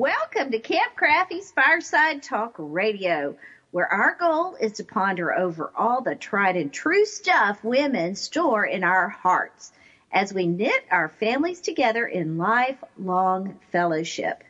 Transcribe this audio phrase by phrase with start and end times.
[0.00, 3.36] Welcome to Kathy Krafve's Fireside Talk Radio,
[3.70, 8.64] where our goal is to ponder over all the tried and true stuff women store
[8.64, 9.72] in our hearts
[10.10, 14.42] as we knit our families together in lifelong fellowship.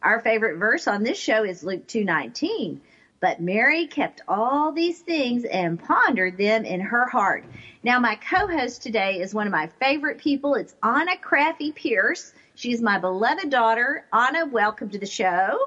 [0.00, 2.80] Our favorite verse on this show is Luke 2:19.
[3.18, 7.44] But Mary kept all these things and pondered them in her heart.
[7.82, 10.54] Now, my co-host today is one of my favorite people.
[10.54, 12.32] It's Anna Crafty Pierce.
[12.62, 14.04] She's my beloved daughter.
[14.12, 15.58] Anna, welcome to the show.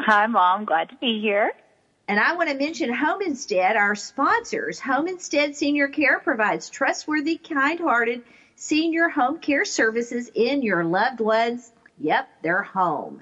[0.00, 0.64] Hi, Mom.
[0.64, 1.52] Glad to be here.
[2.08, 4.80] And I want to mention Home Instead, our sponsors.
[4.80, 8.22] Home Instead Senior Care provides trustworthy, kind-hearted
[8.56, 11.70] senior home care services in your loved ones.
[11.98, 13.20] Yep, their home.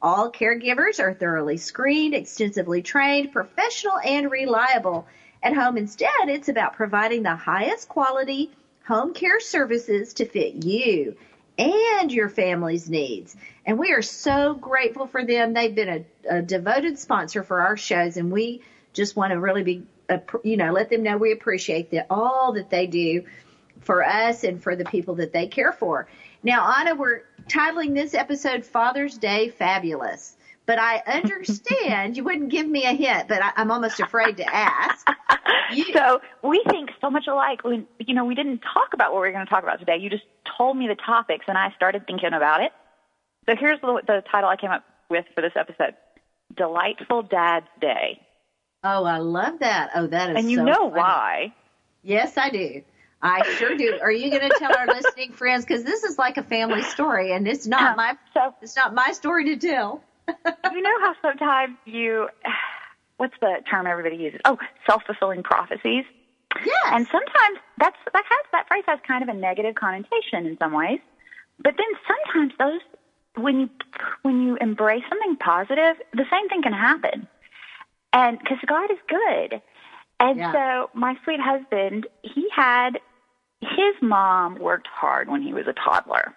[0.00, 5.08] All caregivers are thoroughly screened, extensively trained, professional, and reliable.
[5.42, 8.52] At Home Instead, it's about providing the highest quality
[8.86, 11.16] home care services to fit you
[11.58, 13.36] and your family's needs.
[13.64, 15.52] And we are so grateful for them.
[15.52, 19.62] They've been a, a devoted sponsor for our shows, and we just want to really
[19.62, 19.82] be,
[20.42, 23.24] you know, let them know we appreciate the, all that they do
[23.80, 26.08] for us and for the people that they care for.
[26.42, 30.36] Now, Anna, we're titling this episode Father's Day Fabulous.
[30.66, 34.54] But I understand you wouldn't give me a hint, but I, I'm almost afraid to
[34.54, 35.06] ask.
[35.72, 37.64] You, so we think so much alike.
[37.64, 39.96] When you know, we didn't talk about what we were going to talk about today.
[39.98, 40.24] You just
[40.58, 42.70] told me the topics, and I started thinking about it.
[43.46, 45.94] So here's the, the title I came up with for this episode:
[46.54, 48.20] "Delightful Dad's Day."
[48.84, 49.90] Oh, I love that.
[49.94, 50.36] Oh, that is.
[50.36, 50.92] And you so know funny.
[50.92, 51.54] why?
[52.02, 52.82] Yes, I do.
[53.22, 53.98] I sure do.
[54.02, 55.64] Are you going to tell our listening friends?
[55.64, 59.12] Because this is like a family story, and it's not my so it's not my
[59.12, 60.04] story to tell.
[60.72, 62.28] You know how sometimes you
[63.16, 64.40] what's the term everybody uses?
[64.44, 64.58] Oh,
[64.88, 66.04] self-fulfilling prophecies.
[66.64, 66.86] Yes.
[66.92, 70.72] And sometimes that's that has that phrase has kind of a negative connotation in some
[70.72, 71.00] ways.
[71.58, 72.80] But then sometimes those
[73.36, 73.70] when you
[74.22, 77.28] when you embrace something positive, the same thing can happen.
[78.12, 79.60] And because God is good.
[80.20, 80.52] And Yeah.
[80.52, 83.00] so my sweet husband, he had
[83.60, 86.34] his mom worked hard when he was a toddler.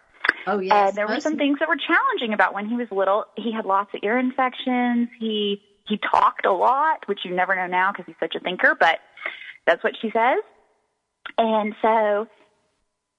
[0.48, 0.90] Oh uh, yes.
[0.90, 3.26] And there were some things that were challenging about when he was little.
[3.36, 5.10] He had lots of ear infections.
[5.20, 8.76] He he talked a lot, which you never know now because he's such a thinker,
[8.80, 9.00] but
[9.66, 10.40] that's what she says.
[11.38, 12.28] And so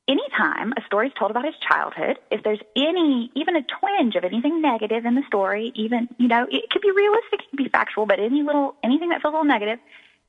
[0.08, 4.24] anytime a story is told about his childhood, if there's any, even a twinge of
[4.24, 7.68] anything negative in the story, even, you know, it could be realistic, it could be
[7.68, 9.78] factual, but any little, anything that feels a little negative,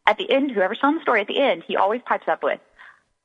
[0.06, 2.60] at the end, whoever's telling the story at the end, he always pipes up with,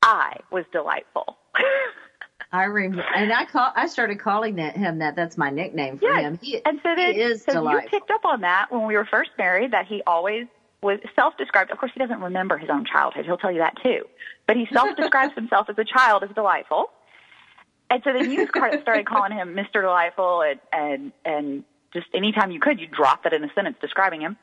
[0.01, 1.37] I was delightful.
[2.51, 5.15] I remember, and I call I started calling that him that.
[5.15, 6.21] That's my nickname for Yes.
[6.21, 6.39] him.
[6.41, 7.83] He, And so then, he is so delightful.
[7.83, 10.47] you picked up on that when we were first married that he always
[10.81, 11.71] was self-described.
[11.71, 13.25] Of course, he doesn't remember his own childhood.
[13.25, 14.01] He'll tell you that too.
[14.47, 16.85] But he self-describes himself as a child as delightful.
[17.89, 19.81] And so then you started started calling him Mr.
[19.81, 21.63] Delightful and, and, and
[21.93, 24.37] just anytime you could, you drop that in a sentence describing him.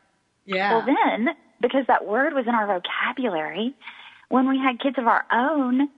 [0.44, 0.72] yeah.
[0.72, 1.28] Well, then,
[1.60, 3.74] because that word was in our vocabulary,
[4.28, 5.88] when we had kids of our own,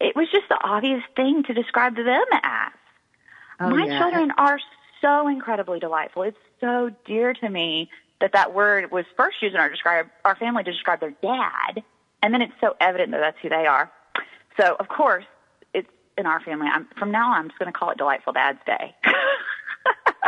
[0.00, 2.72] it was just the obvious thing to describe them as.
[3.60, 3.98] oh, My yeah.
[3.98, 4.58] children are
[5.00, 6.22] so incredibly delightful.
[6.22, 7.90] It's so dear to me
[8.20, 11.82] that that word was first used in our describe our family to describe their dad,
[12.22, 13.90] and then it's so evident that that's who they are.
[14.58, 15.24] So of course,
[15.74, 16.68] it's in our family.
[16.72, 17.38] I'm from now on.
[17.38, 18.94] I'm just going to call it Delightful Dad's Day.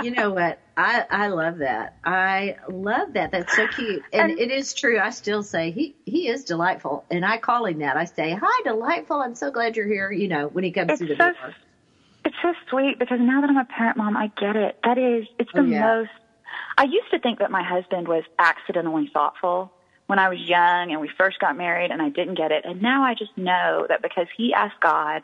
[0.03, 0.59] you know what?
[0.77, 1.97] I I love that.
[2.05, 3.31] I love that.
[3.33, 4.03] That's so cute.
[4.13, 4.99] And, And- it is true.
[4.99, 7.97] I still say he he is delightful, and I call him that.
[7.97, 9.21] I say, "Hi, delightful.
[9.21, 11.55] I'm so glad you're here." You know, when he comes through the so door.
[12.25, 14.77] It's so sweet because now that I'm a parent mom, I get it.
[14.85, 15.81] That is, it's the Oh, yeah.
[15.81, 16.11] most.
[16.77, 19.73] I used to think that my husband was accidentally thoughtful
[20.09, 22.65] when I was young and we first got married, and I didn't get it.
[22.65, 25.23] And now I just know that because he asked God,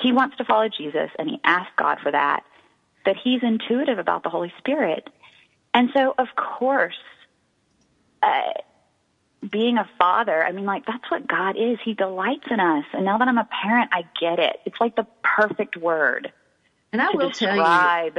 [0.00, 2.44] he wants to follow Jesus, and he asked God for that,
[3.06, 5.08] that he's intuitive about the Holy Spirit.
[5.72, 6.94] And so, of course,
[8.22, 8.52] uh,
[9.50, 11.78] being a father, I mean, like, that's what God is.
[11.84, 12.84] He delights in us.
[12.92, 14.56] And now that I'm a parent, I get it.
[14.64, 16.32] It's like the perfect word
[16.92, 18.18] And I to will tell you, describe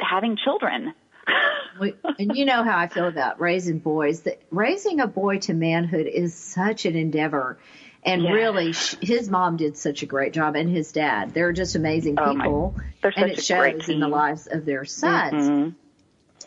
[0.00, 0.94] having children.
[1.80, 4.22] we- and you know how I feel about raising boys.
[4.22, 7.58] That raising a boy to manhood is such an endeavor.
[8.06, 8.30] And Yeah.
[8.30, 8.72] really,
[9.02, 11.34] his mom did such a great job, and his dad.
[11.34, 14.64] They're just amazing Oh, my- people, and it a great shows in the lives of
[14.64, 15.48] their sons.
[15.48, 15.74] Mhm.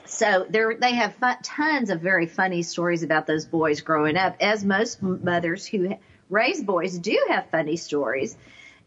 [0.05, 4.37] So they're, they have fun, tons of very funny stories about those boys growing up,
[4.39, 5.95] as most mothers who
[6.29, 8.37] raise boys do have funny stories.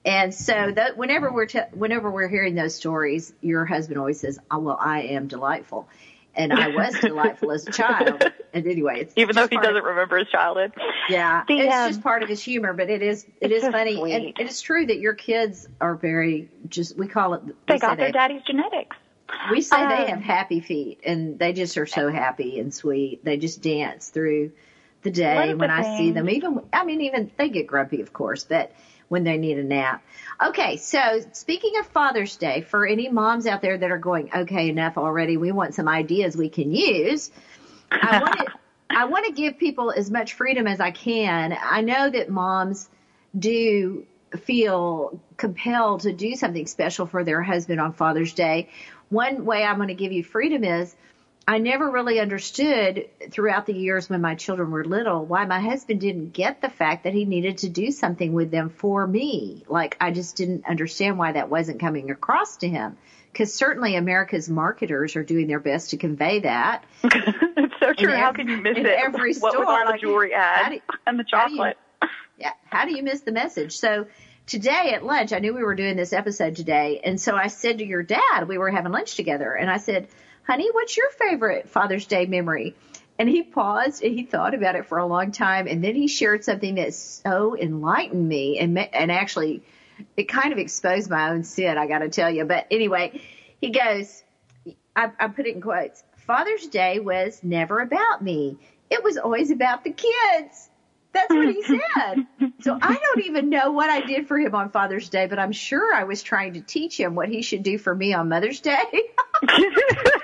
[0.04, 4.38] And so that whenever we're t- whenever we're hearing those stories, your husband always says,
[4.50, 5.86] oh, "Well, I am delightful,"
[6.34, 8.24] and I was delightful as a child.
[8.54, 10.72] And anyway, it's Even though he doesn't remember his childhood.
[11.08, 13.72] yeah, The, it's um, just part of his humor, but it is it is so
[13.72, 14.12] funny, sweet.
[14.12, 17.96] and it is true that your kids are very just we call it They got
[17.96, 18.96] their they- daddy's genetics.
[19.50, 23.24] we say they Um, have happy feet, and they just are so happy and sweet.
[23.24, 24.52] They just dance through
[25.02, 26.28] the day when the I see them.
[26.28, 28.72] Even I mean, even they get grumpy, of course, but
[29.12, 30.02] when they need a nap.
[30.42, 34.70] Okay, so speaking of Father's Day, for any moms out there that are going, okay,
[34.70, 35.36] enough already.
[35.36, 37.30] We want some ideas we can use.
[37.90, 38.46] I want to
[38.90, 41.54] I want to give people as much freedom as I can.
[41.62, 42.88] I know that moms
[43.38, 44.06] do
[44.38, 48.70] feel compelled to do something special for their husband on Father's Day.
[49.10, 50.96] One way I'm going to give you freedom is
[51.46, 56.00] I never really understood throughout the years when my children were little why my husband
[56.00, 59.64] didn't get the fact that he needed to do something with them for me.
[59.68, 62.96] Like I just didn't understand why that wasn't coming across to him.
[63.32, 66.84] Because certainly America's marketers are doing their best to convey that.
[67.02, 68.14] it's so true.
[68.14, 68.92] How can you miss in it?
[68.98, 71.78] every what with store, all the like, jewelry ads do- and the how you- chocolate?
[72.38, 73.76] yeah, how do you miss the message?
[73.78, 74.06] So
[74.46, 77.00] today at lunch, I knew we were doing this episode today.
[77.02, 80.08] And so I said to your dad, we were having lunch together and I said,
[80.44, 82.74] honey, what's your favorite Father's Day memory?
[83.18, 85.66] And he paused and he thought about it for a long time.
[85.66, 89.62] And then he shared something that so enlightened me and, and actually
[90.16, 92.44] it kind of exposed my own sin, I got to tell you.
[92.44, 93.20] But anyway,
[93.60, 94.22] he goes,
[94.96, 96.02] I, I put it in quotes.
[96.16, 98.58] Father's Day was never about me.
[98.90, 100.70] It was always about the kids.
[101.12, 101.62] That's what he
[101.94, 102.26] said.
[102.60, 105.52] So I don't even know what I did for him on Father's Day, but I'm
[105.52, 108.60] sure I was trying to teach him what he should do for me on Mother's
[108.60, 108.82] Day.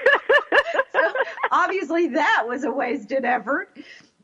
[1.51, 3.77] obviously that was a wasted effort.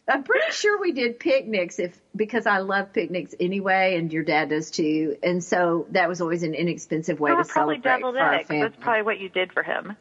[0.06, 4.50] I'm pretty sure we did picnics if because I love picnics anyway, and your dad
[4.50, 5.16] does too.
[5.22, 8.44] And so that was always an inexpensive way Oh, to probably celebrate deviled for our
[8.44, 8.62] family.
[8.64, 9.96] That's probably what you did for him.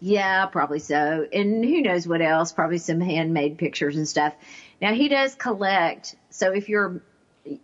[0.00, 1.26] Yeah, probably so.
[1.30, 2.52] And who knows what else?
[2.52, 4.34] Probably some handmade pictures and stuff.
[4.80, 6.16] Now he does collect.
[6.30, 7.02] So if you're,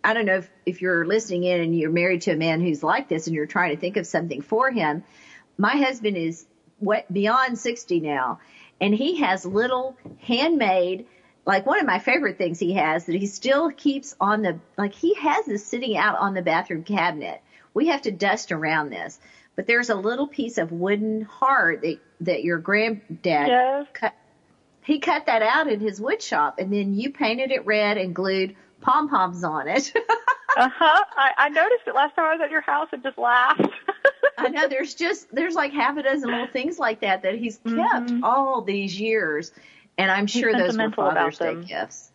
[0.03, 2.83] I don't know if, if you're listening in and you're married to a man who's
[2.83, 5.03] like this and you're trying to think of something for him,
[5.57, 6.45] my husband is
[6.77, 8.39] what beyond 60 now
[8.81, 11.05] and he has little handmade
[11.45, 14.93] like one of my favorite things he has that he still keeps on the like
[14.93, 17.41] he has this sitting out on the bathroom cabinet.
[17.73, 19.19] We have to dust around this.
[19.55, 23.85] But there's a little piece of wooden heart that that your granddad Yes.
[23.93, 24.13] cut
[24.83, 28.13] he cut that out in his wood shop and then you painted it red and
[28.15, 29.93] glued pom poms on it.
[30.55, 31.03] Uh huh.
[31.15, 33.61] I, I noticed it last time I was at your house and just laughed.
[34.37, 37.57] I know there's just there's like half a dozen little things like that that he's
[37.57, 38.21] kept Mhm.
[38.23, 39.51] all these years,
[39.97, 42.11] and I'm sure those were Father's Day gifts.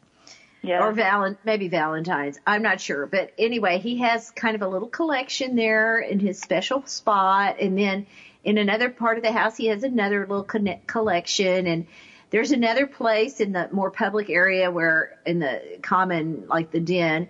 [0.65, 0.85] Yeah.
[0.85, 2.39] or Valen maybe Valentine's.
[2.47, 6.39] I'm not sure, but anyway, he has kind of a little collection there in his
[6.39, 8.07] special spot, and then
[8.45, 11.87] in another part of the house he has another little connect collection, and
[12.31, 17.29] there's another place in the more public area where in the common like the den,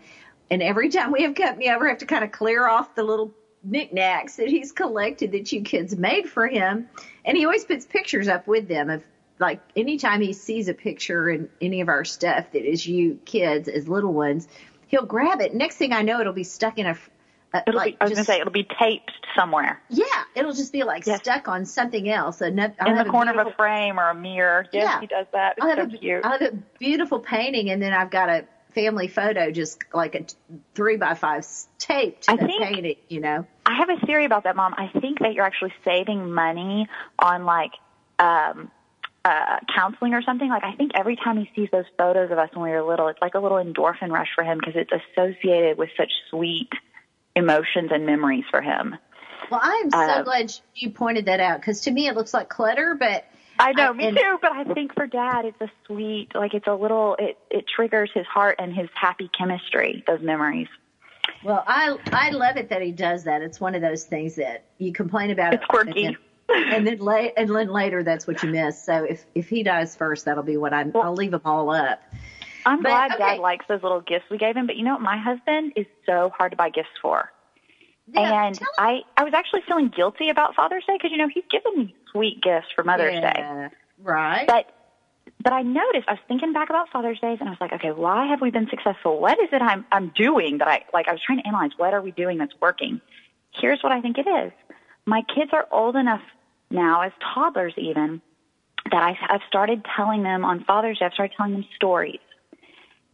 [0.51, 3.03] and every time we have company over, I have to kind of clear off the
[3.03, 3.33] little
[3.65, 6.89] knickknacks that he's collected that you kids made for him.
[7.25, 9.03] And he always puts pictures up with them of
[9.39, 13.69] like anytime he sees a picture in any of our stuff that is you kids
[13.69, 14.49] as little ones,
[14.89, 15.55] he'll grab it.
[15.55, 16.97] Next thing I know, it'll be stuck in a,
[17.55, 20.05] a It'll like be, I was just, gonna say it'll be taped somewhere yeah,
[20.35, 21.21] it'll just be like Yes.
[21.21, 22.41] stuck on something else.
[22.41, 24.67] Another, in the have a corner of a frame or a mirror.
[24.73, 25.01] Yes, Yeah.
[25.01, 25.55] he does that.
[25.59, 26.25] It's I'll so a, cute.
[26.25, 30.25] I'll have a beautiful painting, and then I've got a family photo, just like a
[30.75, 31.47] three by five
[31.79, 32.97] taped to I the think- painting.
[33.09, 34.75] You know, I have a theory about that, Mom.
[34.77, 36.89] I think that you're actually saving money
[37.19, 37.73] on like
[38.19, 38.71] um
[39.25, 40.49] uh counseling or something.
[40.49, 43.09] Like I think every time he sees those photos of us when we were little,
[43.09, 46.69] it's like a little endorphin rush for him because it's associated with such sweet
[47.37, 48.95] emotions and memories for him.
[49.51, 52.35] well, I am so Uh, glad you pointed that out because to me it looks
[52.35, 53.25] like clutter, but
[53.59, 54.39] I know, I- me and- too.
[54.41, 58.11] But I think for Dad, it's a sweet, like it's a little, it it triggers
[58.15, 60.03] his heart and his happy chemistry.
[60.07, 60.69] Those memories.
[61.45, 63.43] Well, I I love it that he does that.
[63.43, 65.55] It's one of those things that you complain about.
[65.55, 66.05] It's it, quirky.
[66.07, 66.17] And
[66.49, 68.83] then, and then, la- and then later, that's what you miss.
[68.85, 70.93] So if if he dies first, that'll be what I'm.
[70.97, 72.01] I'll leave them all up.
[72.65, 73.37] I'm But, glad okay.
[73.37, 74.67] Dad likes those little gifts we gave him.
[74.67, 75.03] But you know, what?
[75.03, 77.31] my husband is so hard to buy gifts for.
[78.09, 81.45] Yeah, and I, I was actually feeling guilty about Father's Day because you know he's
[81.51, 83.69] given me sweet gifts for Mother's Day,
[84.03, 84.47] Right.
[84.47, 84.67] but
[85.43, 87.93] but I noticed I was thinking back about Father's Days, and I was like, okay,
[87.93, 89.21] why have we been successful?
[89.21, 91.09] What is it I'm I'm doing that I like?
[91.09, 93.01] I was trying to analyze what are we doing that's working.
[93.55, 94.53] Here's what I think it is.
[95.07, 96.23] My kids are old enough
[96.71, 98.21] now, as toddlers even,
[98.91, 101.05] that I, I've started telling them on Father's Day.
[101.07, 102.21] I've started telling them stories,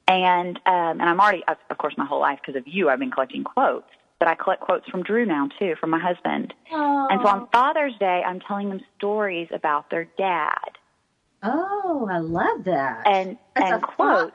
[0.06, 3.10] and um, and I'm already, of course, my whole life because of you, I've been
[3.10, 3.86] collecting quotes.
[4.18, 6.52] But I collect quotes from Drew now too, from my husband.
[6.72, 7.06] Aww.
[7.10, 10.70] And so on Father's Day, I'm telling them stories about their dad.
[11.42, 13.06] Oh, I love that.
[13.06, 14.32] And That's and a quotes.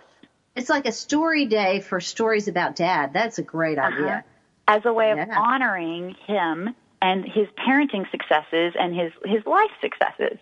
[0.55, 3.11] It's like a story day for stories about dad.
[3.13, 3.87] That's a great Uh-huh.
[3.93, 4.23] idea.
[4.65, 5.37] as a way of Yeah.
[5.37, 10.39] honoring him and his parenting successes and his his life successes.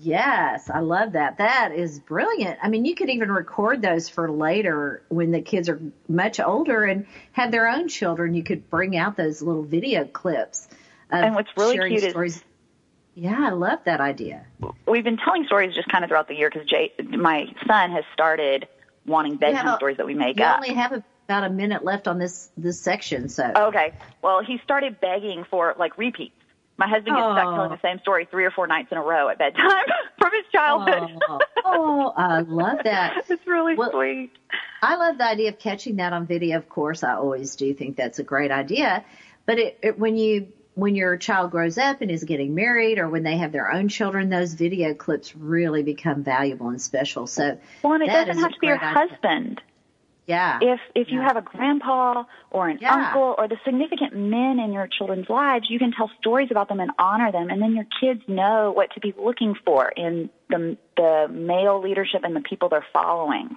[0.00, 1.38] Yes, I love that.
[1.38, 2.58] That is brilliant.
[2.62, 6.84] I mean, you could even record those for later when the kids are much older
[6.84, 8.34] and have their own children.
[8.34, 10.66] You could bring out those little video clips.
[11.10, 12.44] Of And what's really sharing cute is- stories.
[13.14, 14.44] yeah, I love that idea.
[14.86, 18.04] We've been telling stories just kind of throughout the year because Jay, my son, has
[18.12, 18.66] started
[19.06, 20.56] wanting bedtime Yeah, stories that we make up.
[20.56, 20.92] only have
[21.28, 23.92] about a minute left on this this section, so Okay.
[24.22, 26.34] Well, he started begging for like repeats.
[26.82, 27.54] My husband gets stuck Oh.
[27.54, 29.84] telling the same story three or four nights in a row at bedtime
[30.18, 31.16] from his childhood.
[31.28, 33.24] Oh, oh, I love that.
[33.28, 34.32] it's really Well, sweet.
[34.82, 36.56] I love the idea of catching that on video.
[36.56, 39.04] Of course, I always do think that's a great idea.
[39.46, 43.08] But it, it, when you when your child grows up and is getting married, or
[43.08, 47.26] when they have their own children, those video clips really become valuable and special.
[47.28, 49.06] So Well, and it doesn't have to be your idea.
[49.08, 49.60] husband.
[50.26, 51.28] Yeah, if if you Yeah.
[51.28, 52.94] have a grandpa or an Yeah.
[52.94, 56.80] uncle or the significant men in your children's lives, you can tell stories about them
[56.80, 60.76] and honor them, and then your kids know what to be looking for in the
[60.96, 63.56] the male leadership and the people they're following,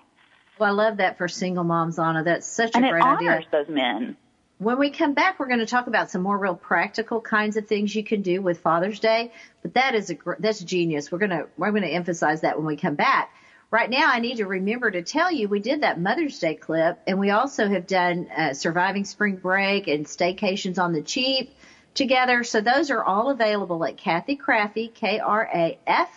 [0.58, 2.24] well, I love that for single moms, Anna.
[2.24, 3.30] That's such a and it great idea.
[3.32, 4.16] honors those men.
[4.58, 7.68] When we come back, we're going to talk about some more real practical kinds of
[7.68, 9.34] things you can do with Father's Day.
[9.62, 11.12] But that is a that's genius.
[11.12, 13.34] We're going to we're going to emphasize that when we come back.
[13.75, 16.98] Right now, I need to remember to tell you we did that Mother's Day clip,
[17.05, 21.53] and we also have done uh, surviving spring break and staycations on the cheap
[21.94, 22.46] together.
[22.46, 26.10] So those are all available at Kathy Krafve, K R A F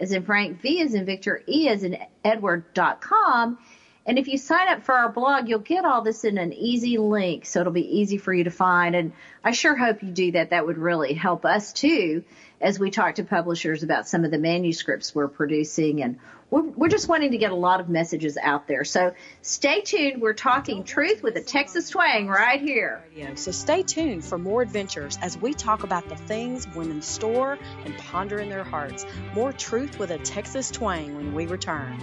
[0.00, 3.58] as in Frank, V as in Victor, E as in Edward dot com.
[4.06, 6.98] And if you sign up for our blog, you'll get all this in an easy
[6.98, 8.94] link, so it'll be easy for you to find.
[8.94, 10.50] And I sure hope you do that.
[10.50, 12.22] That would really help us too,
[12.60, 16.02] as we talk to publishers about some of the manuscripts we're producing.
[16.02, 16.18] And
[16.50, 18.84] we're, we're just wanting to get a lot of messages out there.
[18.84, 20.20] So stay tuned.
[20.20, 23.02] We're talking truth with a Texas twang right here.
[23.36, 27.96] So stay tuned for more adventures as we talk about the things women store and
[27.96, 29.06] ponder in their hearts.
[29.34, 31.98] More truth with a Texas twang when we return.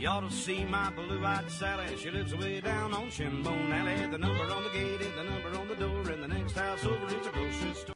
[0.00, 1.84] You ought to see my blue-eyed Sally.
[1.98, 4.10] She lives way down on Shinbone Alley.
[4.10, 6.86] The number on the gate is the number on the door, and the next house
[6.86, 7.94] over is a grocery store.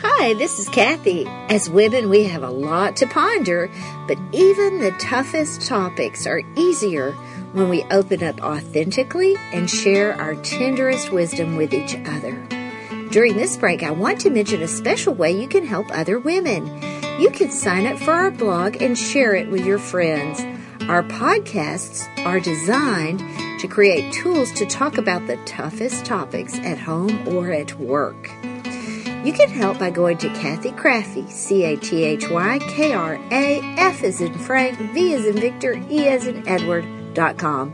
[0.00, 1.26] Hi, this is Kathy.
[1.50, 3.70] As women, we have a lot to ponder,
[4.08, 7.12] but even the toughest topics are easier
[7.52, 12.42] when we open up authentically and share our tenderest wisdom with each other.
[13.10, 17.01] During this break, I want to mention a special way you can help other women.
[17.20, 20.40] You can sign up for our blog and share it with your friends.
[20.88, 23.20] Our podcasts are designed
[23.60, 28.30] to create tools to talk about the toughest topics at home or at work.
[29.24, 35.26] You can help by going to Kathy Krafve, C-A-T-H-Y, K-R-A-F as in Frank, V as
[35.26, 37.72] in Victor, E as in Edward, dot com.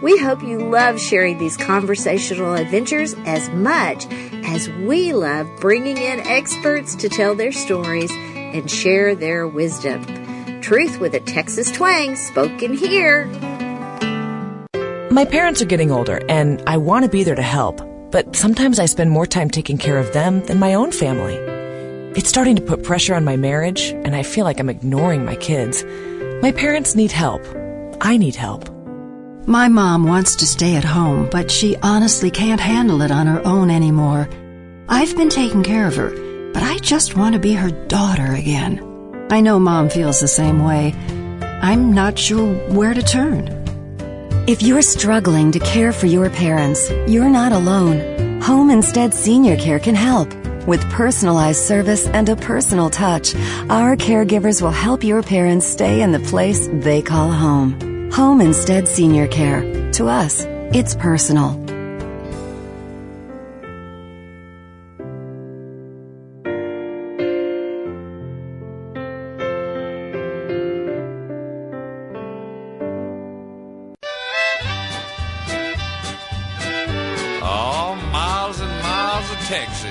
[0.00, 4.06] We hope you love sharing these conversational adventures as much
[4.46, 8.12] as we love bringing in experts to tell their stories
[8.54, 10.04] and share their wisdom.
[10.60, 13.26] Truth with a Texas twang spoken here.
[15.10, 18.78] My parents are getting older, and I want to be there to help, but sometimes
[18.78, 21.36] I spend more time taking care of them than my own family.
[22.16, 25.36] It's starting to put pressure on my marriage, and I feel like I'm ignoring my
[25.36, 25.84] kids.
[26.42, 27.42] My parents need help.
[28.00, 28.68] I need help.
[29.46, 33.40] My mom wants to stay at home, but she honestly can't handle it on her
[33.46, 34.28] own anymore.
[34.88, 36.10] I've been taking care of her,
[36.52, 38.84] but I just want to be her daughter again.
[39.30, 40.94] I know mom feels the same way.
[41.62, 43.48] I'm not sure where to turn.
[44.46, 48.40] If you're struggling to care for your parents, you're not alone.
[48.40, 50.32] Home Instead Senior Care can help.
[50.66, 53.34] With personalized service and a personal touch,
[53.68, 58.10] our caregivers will help your parents stay in the place they call home.
[58.12, 59.90] Home Instead Senior Care.
[59.92, 61.67] To us, it's personal.
[79.48, 79.84] Texas.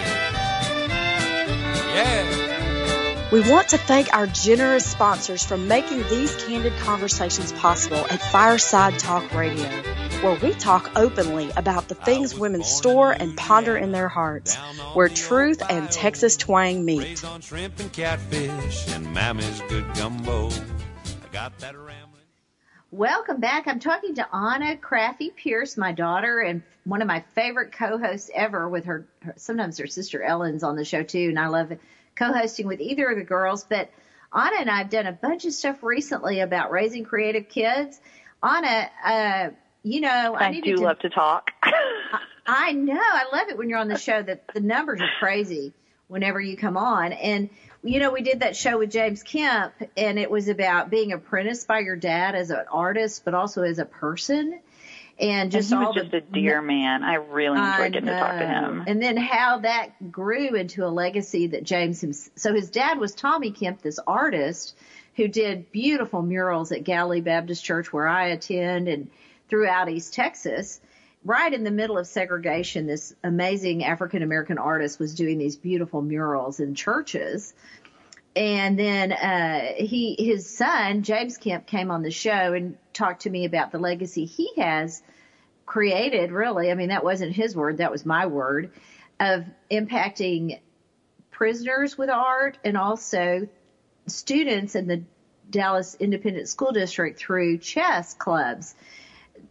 [1.95, 3.29] Yeah.
[3.31, 8.99] We want to thank our generous sponsors for making these candid conversations possible at Fireside
[8.99, 9.67] Talk Radio,
[10.21, 14.55] where we talk openly about the things women store and ponder in their hearts,
[14.93, 17.25] where truth and Texas twang meet.
[17.25, 20.49] on shrimp and catfish and Mammy's good gumbo.
[20.49, 22.03] I got that rambling.
[22.91, 23.67] Welcome back.
[23.67, 28.67] I'm talking to Anna Krafve Pierce, my daughter, and one of my favorite co-hosts ever.
[28.69, 31.71] With her, her sometimes her sister Ellen's on the show too, and I love
[32.15, 33.63] co-hosting with either of the girls.
[33.63, 33.89] But
[34.33, 37.99] Anna and I have done a bunch of stuff recently about raising creative kids.
[38.41, 39.49] Anna, uh,
[39.83, 41.51] you know, I, I do to, love to talk.
[42.45, 42.99] I know.
[42.99, 45.73] I love it when you're on the show that the numbers are crazy
[46.07, 47.11] whenever you come on.
[47.11, 47.49] And,
[47.83, 51.67] you know, we did that show with James Kemp and it was about being apprenticed
[51.67, 54.61] by your dad as an artist, but also as a person.
[55.19, 57.03] And just and he all was just the, a dear man.
[57.03, 58.83] I really enjoyed getting to talk to him.
[58.85, 63.15] And then how that grew into a legacy that James hims so his dad was
[63.15, 64.75] Tommy Kemp, this artist
[65.15, 69.09] who did beautiful murals at Galilee Baptist Church where I attend and
[69.49, 70.79] throughout East Texas.
[71.25, 76.01] Right in the middle of segregation, this amazing African American artist was doing these beautiful
[76.01, 77.53] murals in churches.
[78.35, 83.29] And then uh, he, his son James Kemp, came on the show and talked to
[83.29, 85.01] me about the legacy he has
[85.65, 86.31] created.
[86.31, 88.71] Really, I mean that wasn't his word; that was my word
[89.19, 90.59] of impacting
[91.31, 93.47] prisoners with art and also
[94.07, 95.03] students in the
[95.49, 98.75] Dallas Independent School District through chess clubs,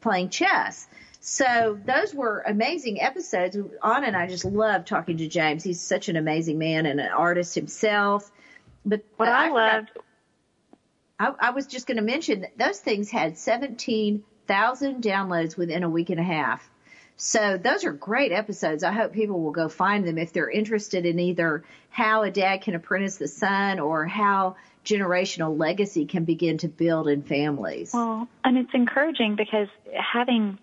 [0.01, 0.89] playing chess.
[1.21, 3.57] So those were amazing episodes.
[3.57, 5.65] Anna and I just love talking to James.
[5.65, 8.31] He's such an amazing man and an artist himself.
[8.85, 9.91] But What I forgot- loved
[11.19, 15.89] I, I was just going to mention that those things had 17,000 downloads within a
[15.89, 16.69] week and a half.
[17.17, 18.85] So those are great episodes.
[18.85, 22.61] I hope people will go find them if they're interested in either how a dad
[22.61, 27.93] can apprentice the son or how generational legacy can begin to build in families.
[27.95, 30.59] Well, and it's encouraging because having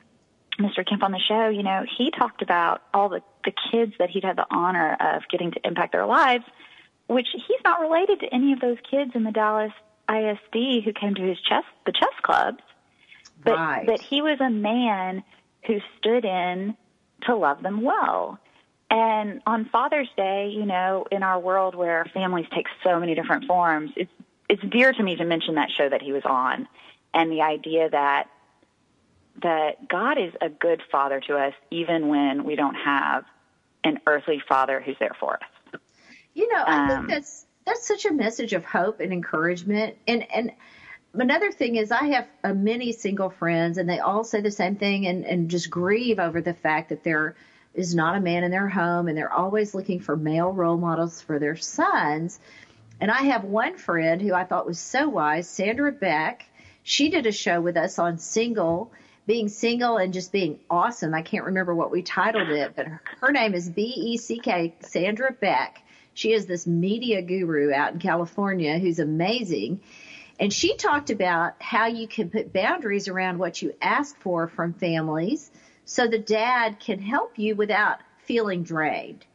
[0.60, 0.88] Mr.
[0.88, 4.24] Kemp on the show, you know, he talked about all the, the kids that he'd
[4.24, 6.46] had the honor of getting to impact their lives,
[7.08, 9.74] which he's not related to any of those kids in the Dallas
[10.10, 12.60] ISD who came to his chess, the chess clubs.
[13.44, 13.86] But, Right.
[13.86, 15.24] but he was a man
[15.66, 16.76] who stood in
[17.24, 18.40] to love them well.
[18.90, 23.46] And on Father's Day, you know, in our world where families take so many different
[23.46, 24.12] forms, it's
[24.50, 26.68] it's dear to me to mention that show that he was on
[27.14, 28.28] and the idea that
[29.42, 33.24] that God is a good father to us even when we don't have
[33.84, 35.80] an earthly father who's there for us.
[36.36, 39.96] You know, I Um, think that's that's such a message of hope and encouragement.
[40.08, 40.52] And and
[41.14, 44.76] another thing is, I have uh, many single friends, and they all say the same
[44.76, 47.36] thing, and and just grieve over the fact that there
[47.74, 51.22] is not a man in their home, and they're always looking for male role models
[51.22, 52.40] for their sons.
[53.02, 56.46] And I have one friend who I thought was so wise, Sandra Beck.
[56.84, 58.92] She did a show with us on single,
[59.26, 61.14] being single and just being awesome.
[61.14, 64.40] I can't remember what we titled it, but her, her name is B E C
[64.40, 65.83] K, Sandra Beck.
[66.14, 69.82] She is this media guru out in California who's amazing.
[70.40, 74.74] And she talked about how you can put boundaries around what you ask for from
[74.74, 75.52] families
[75.86, 79.26] so the dad can help you without feeling drained.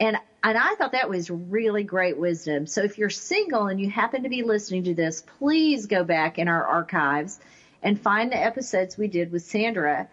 [0.00, 2.66] And and I thought that was really great wisdom.
[2.66, 6.38] So if you're single and you happen to be listening to this, please go back
[6.38, 7.38] in our archives
[7.80, 10.08] and find the episodes we did with Sandra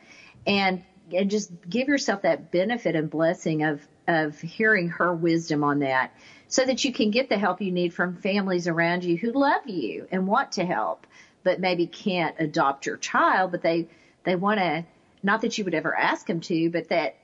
[0.46, 5.80] and and just give yourself that benefit and blessing of of hearing her wisdom on
[5.80, 6.14] that
[6.48, 9.66] so that you can get the help you need from families around you who love
[9.68, 11.08] you and want to help
[11.44, 13.88] but maybe can't adopt your child but they
[14.24, 14.84] they want to
[15.24, 17.16] not that you would ever ask them to but that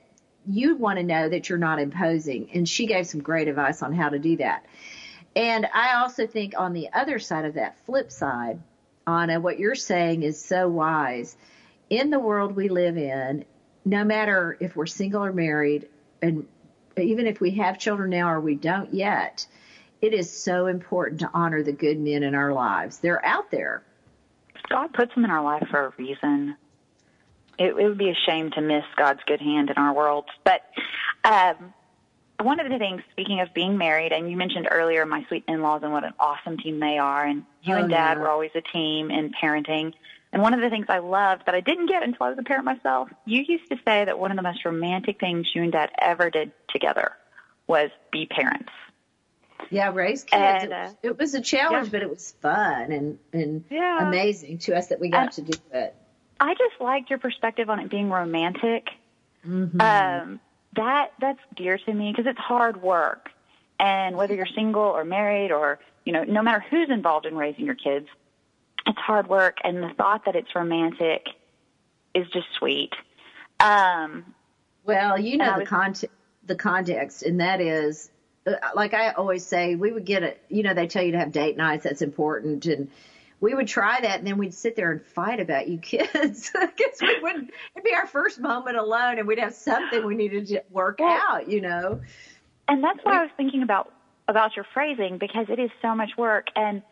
[0.46, 2.48] you want to know that you're not imposing.
[2.54, 4.64] And she gave some great advice on how to do that.
[5.34, 8.60] And i also think on the other side of that flip side
[9.06, 11.36] anna what you're saying is so wise.
[11.90, 13.44] In the world we live in
[13.84, 15.88] no matter if we're single or married
[16.22, 16.46] and
[16.98, 19.46] even if we have children now or we don't yet
[20.02, 23.82] it is so important to honor the good men in our lives they're out there
[24.68, 26.56] God puts them in our life for a reason.
[27.58, 30.26] It, it would be a shame to miss God's good hand in our world.
[30.44, 30.62] But
[31.24, 31.72] um,
[32.40, 35.82] one of the things, speaking of being married, and you mentioned earlier my sweet in-laws
[35.82, 38.22] and what an awesome team they are, and you Oh, and Dad yeah.
[38.22, 39.94] were always a team in parenting.
[40.36, 42.42] And one of the things I loved that I didn't get until I was a
[42.42, 45.72] parent myself, you used to say that one of the most romantic things you and
[45.72, 47.12] Dad ever did together
[47.66, 48.68] was be parents.
[49.70, 50.34] Yeah, raise kids.
[50.34, 51.90] And, it, uh, was, it was a challenge, yeah.
[51.90, 54.06] but it was fun and and Yeah.
[54.06, 55.96] amazing to us that we got And- to do it.
[56.38, 58.90] I just liked your perspective on it being romantic.
[59.48, 59.80] Mm-hmm.
[59.80, 60.40] Um,
[60.74, 63.30] that that's dear to me because it's hard work.
[63.80, 67.64] And whether you're single or married or, you know, no matter who's involved in raising
[67.64, 68.06] your kids,
[68.86, 69.58] it's hard work.
[69.64, 71.26] And the thought that it's romantic
[72.14, 72.92] is just sweet.
[73.60, 74.34] Um,
[74.84, 78.10] well, you know the was, context, the context, and that is,
[78.46, 80.42] uh, like I always say, we would get it.
[80.48, 81.84] You know, they tell you to have date nights.
[81.84, 82.88] That's important, and
[83.40, 87.00] we would try that, and then we'd sit there and fight about you kids because
[87.00, 87.50] we wouldn't.
[87.74, 91.48] It'd be our first moment alone, and we'd have something we needed to work out.
[91.48, 92.00] You know.
[92.68, 93.92] And that's why I was thinking about
[94.28, 96.82] about your phrasing because it is so much work and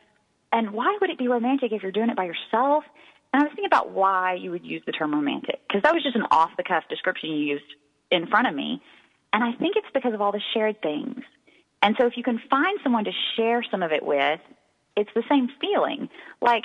[0.55, 2.85] and why would it be romantic if you're doing it by yourself?
[3.33, 6.05] And I was thinking about why you would use the term romantic because that was
[6.05, 7.64] just an off the cuff description you used
[8.12, 8.81] in front of me.
[9.33, 11.25] And I think it's because of all the shared things.
[11.83, 14.38] And so if you can find someone to share some of it with,
[14.97, 16.09] it's the same feeling.
[16.40, 16.62] Like,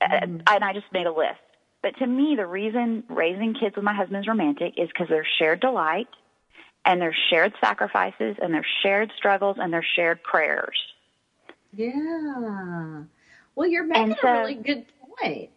[0.00, 0.40] mm-hmm.
[0.46, 1.38] and I just made a list.
[1.82, 5.26] But to me, the reason raising kids with my husband is romantic is because there's
[5.38, 6.08] shared delight
[6.86, 10.78] and there's shared sacrifices and there's shared struggles and there's shared prayers.
[11.76, 13.02] Yeah.
[13.54, 15.50] Well, you're making so, a really good point.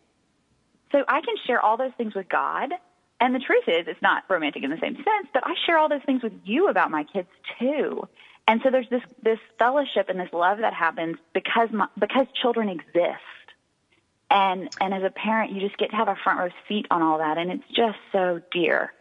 [0.91, 2.71] So I can share all those things with God.
[3.19, 5.87] And the truth is, it's not romantic in the same sense, but I share all
[5.87, 8.07] those things with you about my kids too.
[8.47, 12.69] And so there's this, this fellowship and this love that happens because, my, because children
[12.69, 13.21] exist.
[14.29, 17.01] And, and as a parent, you just get to have a front row seat on
[17.01, 17.37] all that.
[17.37, 18.93] And it's just so dear.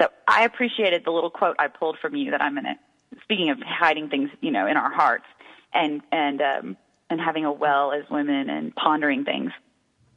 [0.00, 2.74] So I appreciated the little quote I pulled from you that I'm going to,
[3.22, 5.26] speaking of hiding things, you know, in our hearts
[5.72, 6.76] and, and, um,
[7.08, 9.52] and having a well as women and pondering things.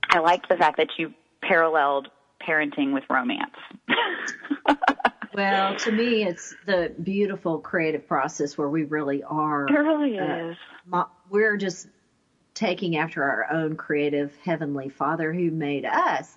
[0.10, 2.10] I liked the fact that you paralleled
[2.48, 3.56] parenting with romance.
[5.34, 9.66] well, to me, it's the beautiful creative process where we really are.
[9.68, 10.58] It really uh, is.
[11.30, 11.88] we're just
[12.54, 16.36] taking after our own creative heavenly Father who made us,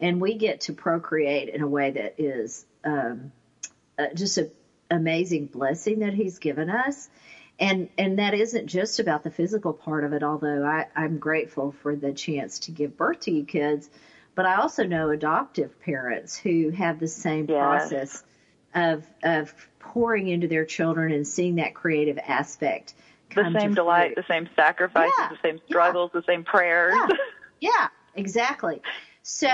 [0.00, 3.30] and we get to procreate in a way that is um,
[3.98, 4.50] uh, just an
[4.90, 7.08] amazing blessing that He's given us
[7.62, 11.72] and and that isn't just about the physical part of it although I, i'm grateful
[11.82, 13.88] for the chance to give birth to you kids
[14.34, 17.58] but i also know adoptive parents who have the same yes.
[17.58, 18.24] process
[18.74, 22.94] of of pouring into their children and seeing that creative aspect
[23.34, 25.28] the same delight the same sacrifices yeah.
[25.28, 26.20] the same struggles yeah.
[26.20, 27.16] the same prayers yeah,
[27.60, 28.82] yeah exactly
[29.24, 29.48] so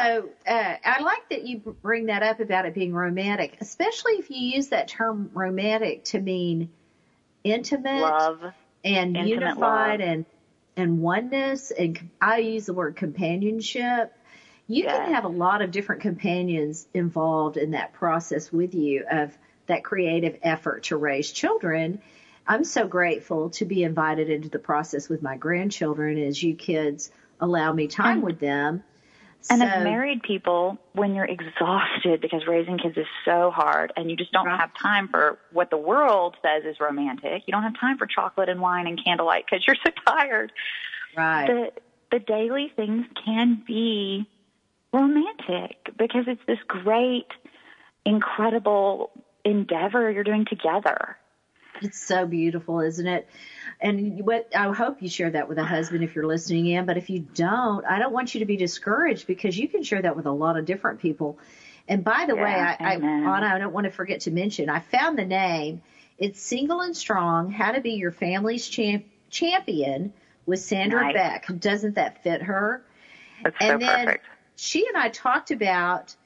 [0.46, 4.38] uh, I like that you bring that up about it being romantic, especially if you
[4.38, 6.70] use that term romantic to mean
[7.44, 8.42] intimate love
[8.84, 10.08] and intimate unified love.
[10.08, 10.24] and
[10.76, 14.12] and oneness and I use the word companionship.
[14.68, 14.98] You yeah.
[14.98, 19.82] can have a lot of different companions involved in that process with you of that
[19.82, 22.00] creative effort to raise children.
[22.46, 27.10] I'm so grateful to be invited into the process with my grandchildren as you kids
[27.40, 28.82] allow me time with them
[29.50, 34.10] and so, as married people, when you're exhausted because raising kids is so hard and
[34.10, 34.60] you just don't right.
[34.60, 38.48] have time for what the world says is romantic, you don't have time for chocolate
[38.48, 40.52] and wine and candlelight because you're so tired.
[41.16, 41.46] Right.
[41.46, 41.70] The,
[42.10, 44.28] the daily things can be
[44.92, 47.28] romantic because it's this great,
[48.04, 49.10] incredible
[49.44, 51.16] endeavor you're doing together.
[51.80, 53.28] It's so beautiful, isn't it?
[53.80, 56.84] And what I hope you share that with a husband if you're listening in.
[56.84, 60.02] But if you don't, I don't want you to be discouraged because you can share
[60.02, 61.38] that with a lot of different people.
[61.86, 64.68] And by the yeah, way, I, I, Anna, I don't want to forget to mention,
[64.68, 65.80] I found the name.
[66.18, 70.12] It's Single and Strong, How to Be Your Family's Champ- Champion
[70.44, 71.14] with Sandra nice.
[71.14, 71.60] Beck.
[71.60, 72.84] Doesn't that fit her?
[73.44, 74.26] That's and so then perfect.
[74.56, 76.16] she and I talked about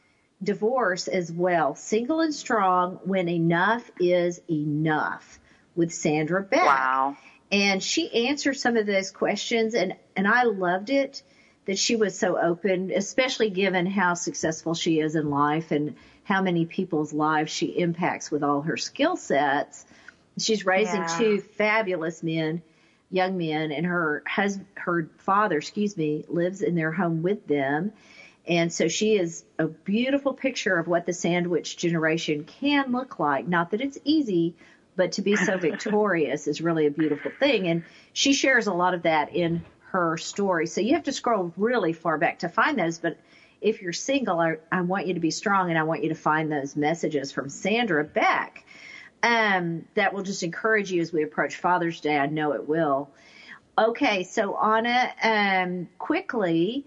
[0.43, 1.75] divorce as well.
[1.75, 5.39] Single and Strong when enough is enough
[5.75, 6.65] with Sandra Beck.
[6.65, 7.17] Wow.
[7.53, 11.23] And she answered some of those questions and, and I loved it
[11.67, 16.41] that she was so open, especially given how successful she is in life and how
[16.41, 19.85] many people's lives she impacts with all her skill sets.
[20.39, 21.19] She's raising Yeah.
[21.19, 22.63] two fabulous men,
[23.11, 27.93] young men, and her hus- her father, excuse me, lives in their home with them.
[28.49, 33.47] And so she is a beautiful picture of what the sandwich generation can look like.
[33.47, 34.55] Not that it's easy,
[34.97, 37.69] but to be so victorious is really a beautiful thing.
[37.69, 40.67] And she shares a lot of that in her story.
[40.67, 42.99] So you have to scroll really far back to find those.
[42.99, 43.19] But
[43.61, 46.15] if you're single, I, I want you to be strong and I want you to
[46.15, 48.65] find those messages from Sandra Beck.
[49.23, 52.19] Um, that will just encourage you as we approach Father's Day.
[52.19, 53.09] I know it will.
[53.79, 56.85] Okay, so Anna, um, quickly,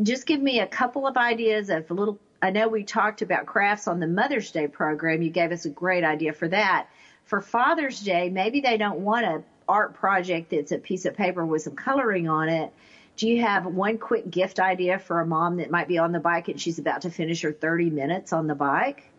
[0.00, 2.20] just give me a couple of ideas of little.
[2.40, 5.22] I know we talked about crafts on the Mother's Day program.
[5.22, 6.86] You gave us a great idea for that.
[7.26, 11.44] For Father's Day, maybe they don't want a art project that's a piece of paper
[11.44, 12.72] with some coloring on it.
[13.16, 16.20] Do you have one quick gift idea for a mom that might be on the
[16.20, 19.10] bike and she's about to finish her 30 minutes on the bike?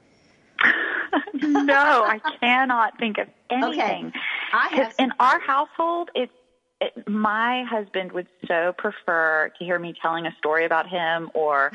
[1.33, 4.07] no, I cannot think of anything.
[4.07, 4.19] Okay.
[4.53, 6.31] I have in our household, it's
[6.79, 11.71] it, my husband would so prefer to hear me telling a story about him or,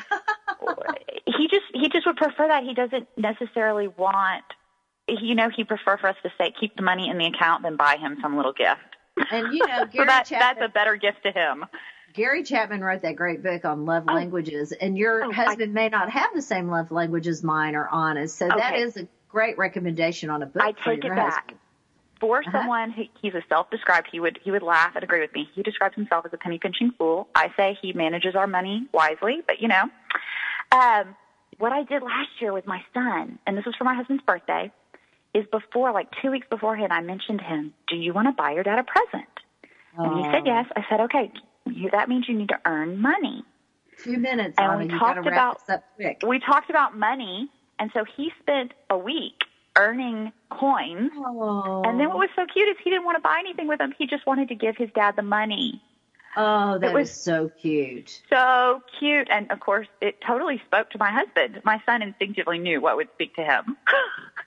[0.61, 0.87] or
[1.27, 4.45] he just he just would prefer that he doesn't necessarily want
[5.09, 7.77] you know he'd prefer for us to say keep the money in the account than
[7.77, 8.81] buy him some little gift
[9.31, 11.65] and you know Gary so that, Chapman, that's a better gift to him
[12.15, 14.15] Gary Chapman wrote that great book on love oh.
[14.15, 17.75] languages and your oh, husband I, may not have the same love language as mine
[17.75, 18.59] or honest so okay.
[18.59, 21.17] that is a great recommendation on a book I take it husband.
[21.17, 21.55] back
[22.23, 22.53] for Uh-huh.
[22.53, 25.51] someone who he's a self-described, he would he would laugh and agree with me.
[25.55, 27.29] He describes himself as a penny pinching fool.
[27.35, 29.91] I say he manages our money wisely, but you know,
[30.71, 31.17] um,
[31.59, 34.71] what I did last year with my son, and this was for my husband's birthday,
[35.35, 37.73] is before like two weeks beforehand, I mentioned him.
[37.89, 39.29] Do you want to buy your dad a present?
[39.97, 40.47] And he said Oh.
[40.47, 40.67] yes.
[40.77, 41.33] I said okay.
[41.67, 43.45] You, that means you need to earn money.
[44.03, 44.93] Two minutes, And Anna.
[44.93, 45.61] we talked about-.
[46.27, 49.35] We talked about money, and so he spent a week
[49.77, 51.11] earning coins.
[51.17, 51.83] Oh.
[51.85, 53.95] And then what was so cute is he didn't want to buy anything with him.
[53.97, 55.81] He just wanted to give his dad the money.
[56.37, 58.23] Oh, that It was- so cute.
[58.29, 59.29] So cute.
[59.31, 61.61] And of course, it totally spoke to my husband.
[61.65, 63.77] My son instinctively knew what would speak to him.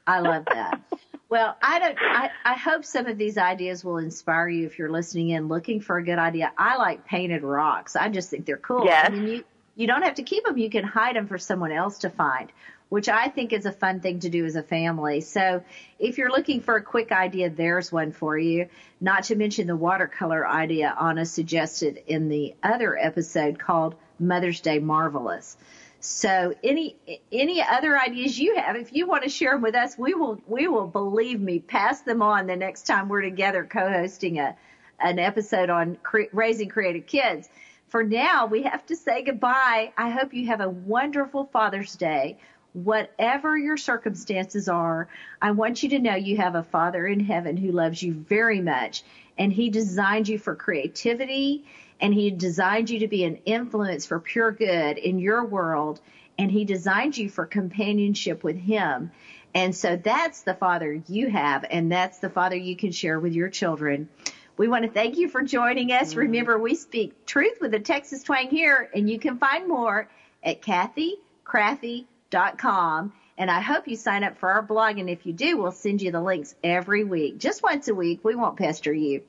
[0.07, 0.81] I love that.
[1.29, 1.97] Well, I don't.
[1.99, 5.81] I, I hope some of these ideas will inspire you if you're listening in, looking
[5.81, 6.51] for a good idea.
[6.57, 7.95] I like painted rocks.
[7.95, 8.85] I just think they're cool.
[8.85, 9.07] Yes.
[9.07, 9.43] I mean, you
[9.75, 10.57] you don't have to keep them.
[10.57, 12.51] You can hide them for someone else to find,
[12.89, 15.21] which I think is a fun thing to do as a family.
[15.21, 15.63] So,
[15.99, 18.69] if you're looking for a quick idea, there's one for you.
[19.01, 24.79] Not to mention the watercolor idea Anna suggested in the other episode called Mother's Day
[24.79, 25.57] Marvelous.
[25.99, 26.95] So any
[27.31, 30.39] any other ideas you have, if you want to share them with us, we will
[30.47, 34.55] we will believe me pass them on the next time we're together co-hosting a
[34.99, 37.49] an episode on cre- raising creative kids.
[37.87, 39.93] For now, we have to say goodbye.
[39.97, 42.37] I hope you have a wonderful Father's Day.
[42.73, 45.07] Whatever your circumstances are,
[45.41, 48.59] I want you to know you have a Father in heaven who loves you very
[48.59, 49.03] much
[49.37, 51.65] and he designed you for creativity
[51.99, 56.01] and he designed you to be an influence for pure good in your world
[56.37, 59.11] and he designed you for companionship with him.
[59.53, 63.33] And so that's the father you have and that's the father you can share with
[63.33, 64.09] your children.
[64.57, 66.11] We want to thank you for joining us.
[66.11, 66.19] Mm-hmm.
[66.19, 70.09] Remember, we speak truth with a Texas twang here and you can find more
[70.43, 73.13] at kathykrafve.com.
[73.37, 74.97] And I hope you sign up for our blog.
[74.97, 78.21] And if you do, we'll send you the links every week, just once a week.
[78.23, 79.23] We won't pester you.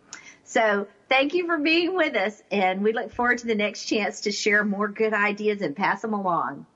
[0.46, 2.42] So thank you for being with us.
[2.50, 6.02] And we look forward to the next chance to share more good ideas and pass
[6.02, 6.66] them along.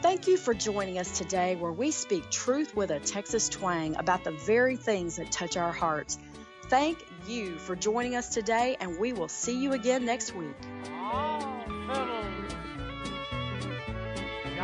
[0.00, 4.24] Thank you for joining us today where we speak truth with a Texas twang about
[4.24, 6.18] the very things that touch our hearts.
[6.68, 10.56] Thank you for joining us today, and we will see you again next week.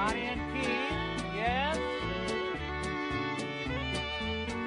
[0.05, 0.44] audience.